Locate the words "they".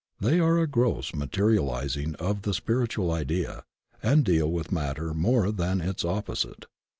0.19-0.39